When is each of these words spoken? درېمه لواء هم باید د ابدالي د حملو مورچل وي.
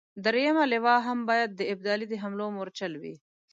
درېمه 0.25 0.63
لواء 0.73 0.99
هم 1.07 1.19
باید 1.29 1.49
د 1.55 1.61
ابدالي 1.73 2.05
د 2.09 2.13
حملو 2.21 2.45
مورچل 2.55 2.93
وي. 3.01 3.15